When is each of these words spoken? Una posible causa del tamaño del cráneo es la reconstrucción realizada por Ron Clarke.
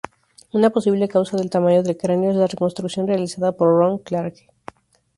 Una 0.51 0.71
posible 0.71 1.07
causa 1.07 1.37
del 1.37 1.51
tamaño 1.51 1.83
del 1.83 1.95
cráneo 1.95 2.31
es 2.31 2.35
la 2.35 2.47
reconstrucción 2.47 3.05
realizada 3.05 3.51
por 3.51 3.67
Ron 3.69 3.99
Clarke. 3.99 4.49